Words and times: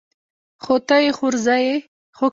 خو 0.63 0.73
ته 0.87 0.95
يې 1.03 1.11
خورزه 1.17 1.55
يې. 1.65 1.75